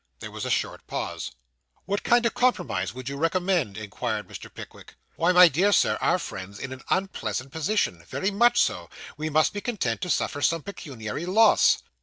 There 0.17 0.31
was 0.31 0.45
a 0.45 0.49
short 0.49 0.87
pause. 0.87 1.29
'What 1.85 2.01
kind 2.01 2.25
of 2.25 2.33
compromise 2.33 2.91
would 2.91 3.07
you 3.07 3.17
recommend?' 3.17 3.77
inquired 3.77 4.27
Mr. 4.27 4.51
Pickwick. 4.51 4.95
'Why, 5.15 5.31
my 5.31 5.47
dear 5.47 5.71
Sir, 5.71 5.99
our 6.01 6.17
friend's 6.17 6.57
in 6.57 6.73
an 6.73 6.81
unpleasant 6.89 7.51
position 7.51 8.03
very 8.07 8.31
much 8.31 8.59
so. 8.59 8.89
We 9.15 9.29
must 9.29 9.53
be 9.53 9.61
content 9.61 10.01
to 10.01 10.09
suffer 10.09 10.41
some 10.41 10.63
pecuniary 10.63 11.27
loss. 11.27 11.83